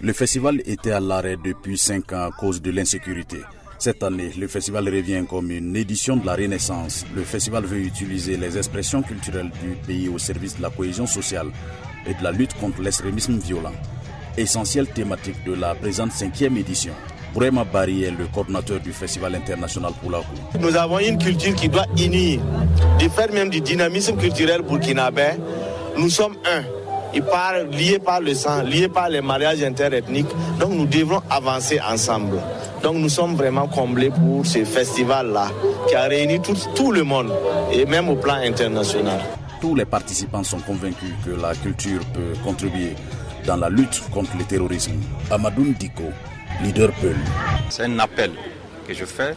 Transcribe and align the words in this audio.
Le 0.00 0.12
festival 0.12 0.62
était 0.64 0.92
à 0.92 1.00
l'arrêt 1.00 1.36
depuis 1.42 1.76
cinq 1.78 2.12
ans 2.12 2.26
à 2.26 2.30
cause 2.30 2.62
de 2.62 2.70
l'insécurité. 2.70 3.38
Cette 3.78 4.02
année, 4.02 4.32
le 4.38 4.48
festival 4.48 4.88
revient 4.88 5.24
comme 5.28 5.50
une 5.50 5.76
édition 5.76 6.16
de 6.16 6.24
la 6.24 6.34
Renaissance. 6.34 7.04
Le 7.14 7.22
festival 7.22 7.64
veut 7.64 7.80
utiliser 7.80 8.36
les 8.36 8.56
expressions 8.56 9.02
culturelles 9.02 9.50
du 9.62 9.76
pays 9.86 10.08
au 10.08 10.18
service 10.18 10.56
de 10.56 10.62
la 10.62 10.70
cohésion 10.70 11.06
sociale 11.06 11.50
et 12.06 12.14
de 12.14 12.22
la 12.22 12.32
lutte 12.32 12.54
contre 12.54 12.82
l'extrémisme 12.82 13.38
violent. 13.38 13.74
Essentielle 14.36 14.86
thématique 14.88 15.44
de 15.44 15.54
la 15.54 15.74
présente 15.74 16.12
cinquième 16.12 16.56
édition. 16.56 16.94
Brema 17.36 17.64
Bari 17.64 18.04
est 18.04 18.12
le 18.12 18.24
coordinateur 18.32 18.80
du 18.80 18.94
Festival 18.94 19.34
international 19.34 19.92
Poulakou. 20.02 20.24
Nous 20.58 20.74
avons 20.74 20.98
une 21.00 21.18
culture 21.18 21.54
qui 21.54 21.68
doit 21.68 21.84
unir, 21.98 22.40
de 22.98 23.08
faire 23.10 23.30
même 23.30 23.50
du 23.50 23.60
dynamisme 23.60 24.16
culturel 24.16 24.62
burkinabé. 24.62 25.32
Nous 25.98 26.08
sommes 26.08 26.36
un. 26.46 26.62
Ils 27.12 27.22
parlent 27.22 27.68
liés 27.70 27.98
par 27.98 28.22
le 28.22 28.32
sang, 28.34 28.62
liés 28.62 28.88
par 28.88 29.10
les 29.10 29.20
mariages 29.20 29.62
interethniques. 29.62 30.30
Donc 30.58 30.70
nous 30.72 30.86
devons 30.86 31.20
avancer 31.28 31.78
ensemble. 31.86 32.38
Donc 32.82 32.96
nous 32.96 33.10
sommes 33.10 33.34
vraiment 33.36 33.68
comblés 33.68 34.08
pour 34.10 34.46
ce 34.46 34.64
festival-là 34.64 35.48
qui 35.88 35.94
a 35.94 36.04
réuni 36.04 36.40
tout, 36.40 36.56
tout 36.74 36.90
le 36.90 37.02
monde 37.04 37.30
et 37.70 37.84
même 37.84 38.08
au 38.08 38.16
plan 38.16 38.36
international. 38.36 39.20
Tous 39.60 39.74
les 39.74 39.84
participants 39.84 40.42
sont 40.42 40.60
convaincus 40.60 41.12
que 41.26 41.32
la 41.38 41.54
culture 41.54 42.00
peut 42.14 42.32
contribuer 42.42 42.94
dans 43.46 43.56
la 43.56 43.68
lutte 43.68 44.02
contre 44.10 44.30
le 44.38 44.44
terrorisme. 44.44 44.92
Amadoun 45.30 45.74
Diko, 45.78 46.04
leader 46.62 46.90
Peul. 47.00 47.16
C'est 47.68 47.84
un 47.84 47.98
appel 47.98 48.32
que 48.86 48.94
je 48.94 49.04
fais 49.04 49.34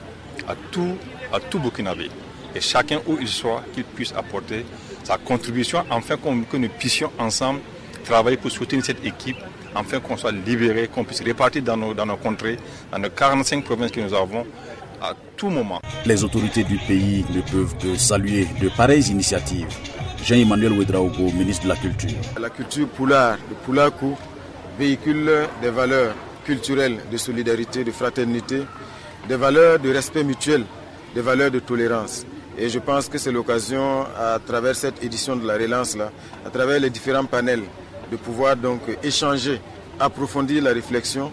à 0.48 0.56
tout, 0.72 0.96
à 1.34 1.40
tout 1.40 1.60
Burkinabé. 1.60 2.10
Et 2.56 2.62
chacun 2.62 3.00
où 3.08 3.18
il 3.20 3.28
soit, 3.28 3.64
qu'il 3.74 3.84
puisse 3.84 4.14
apporter 4.14 4.66
sa 5.04 5.18
contribution 5.18 5.84
afin 5.90 6.16
que 6.18 6.58
nous 6.58 6.70
puissions 6.70 7.12
ensemble 7.20 7.60
travailler 8.04 8.38
pour 8.38 8.52
soutenir 8.52 8.84
cette 8.84 9.06
équipe, 9.06 9.38
afin 9.76 10.00
qu'on 10.00 10.18
soit 10.18 10.32
libéré, 10.32 10.88
qu'on 10.88 11.04
puisse 11.04 11.22
répartir 11.22 11.62
dans 11.62 11.78
nos, 11.78 11.94
dans 11.94 12.06
nos 12.06 12.18
contrées, 12.18 12.58
dans 12.92 12.98
nos 13.00 13.10
45 13.10 13.64
provinces 13.64 13.92
que 13.92 14.00
nous 14.00 14.14
avons, 14.14 14.46
à 15.02 15.14
tout 15.38 15.50
moment. 15.50 15.80
Les 16.06 16.24
autorités 16.24 16.64
du 16.64 16.78
pays 16.78 17.24
ne 17.34 17.42
peuvent 17.42 17.76
que 17.78 17.96
saluer 17.96 18.48
de 18.62 18.70
pareilles 18.70 19.10
initiatives. 19.12 19.68
Jean-Emmanuel 20.24 20.74
Ouedraogo, 20.74 21.32
ministre 21.32 21.64
de 21.64 21.70
la 21.70 21.76
Culture. 21.76 22.18
La 22.40 22.50
culture 22.50 22.88
poulard, 22.90 23.38
le 23.50 23.56
poulakou, 23.56 24.18
véhicule 24.78 25.48
des 25.62 25.70
valeurs 25.70 26.14
culturelles 26.50 26.98
de 27.12 27.18
solidarité, 27.18 27.84
de 27.84 27.92
fraternité, 27.92 28.64
des 29.28 29.36
valeurs 29.36 29.78
de 29.78 29.94
respect 29.94 30.24
mutuel, 30.24 30.64
des 31.14 31.22
valeurs 31.22 31.52
de 31.52 31.60
tolérance. 31.60 32.26
Et 32.58 32.70
je 32.70 32.80
pense 32.80 33.08
que 33.08 33.20
c'est 33.20 33.32
l'occasion, 33.32 34.02
à 34.18 34.40
travers 34.40 34.76
cette 34.76 35.04
édition 35.04 35.36
de 35.36 35.46
la 35.46 35.54
relance, 35.54 35.96
là, 35.96 36.12
à 36.44 36.50
travers 36.50 36.80
les 36.80 36.90
différents 36.90 37.26
panels, 37.26 37.62
de 38.12 38.18
pouvoir 38.18 38.56
donc 38.56 38.82
échanger, 39.04 39.62
approfondir 40.00 40.64
la 40.64 40.74
réflexion 40.74 41.32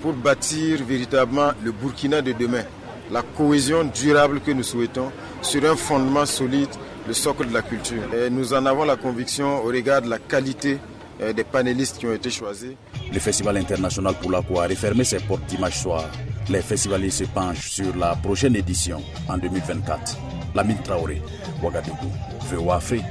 pour 0.00 0.14
bâtir 0.14 0.82
véritablement 0.82 1.50
le 1.62 1.70
Burkina 1.70 2.22
de 2.22 2.32
demain, 2.32 2.64
la 3.12 3.20
cohésion 3.20 3.84
durable 3.84 4.40
que 4.40 4.52
nous 4.52 4.62
souhaitons 4.62 5.12
sur 5.42 5.62
un 5.70 5.76
fondement 5.76 6.24
solide, 6.24 6.70
le 7.06 7.12
socle 7.12 7.46
de 7.46 7.52
la 7.52 7.60
culture. 7.60 8.04
Et 8.14 8.30
nous 8.30 8.54
en 8.54 8.64
avons 8.64 8.84
la 8.84 8.96
conviction 8.96 9.62
au 9.62 9.66
regard 9.66 10.00
de 10.00 10.08
la 10.08 10.18
qualité 10.18 10.78
des 11.20 11.44
panélistes 11.44 11.98
qui 11.98 12.06
ont 12.06 12.14
été 12.14 12.30
choisis. 12.30 12.72
Le 13.12 13.18
Festival 13.20 13.56
international 13.56 14.14
pour 14.20 14.30
la 14.30 14.38
a 14.38 14.66
refermé 14.68 15.04
ses 15.04 15.20
portes 15.20 15.46
dimanche 15.46 15.76
soir. 15.78 16.04
Les 16.48 16.62
festivaliers 16.62 17.10
se 17.10 17.24
penchent 17.24 17.70
sur 17.70 17.94
la 17.96 18.14
prochaine 18.16 18.56
édition 18.56 19.02
en 19.28 19.38
2024. 19.38 20.16
Lamine 20.54 20.82
Traoré, 20.82 21.22
Ouagadougou, 21.62 22.12
VOA 22.50 22.76
Afrique. 22.76 23.04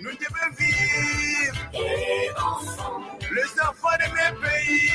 Nous 0.00 0.10
devons 0.10 0.50
vivre 0.58 1.54
les 3.34 3.60
enfants 3.62 3.96
de 3.98 4.06
mes 4.14 4.32
pays. 4.40 4.90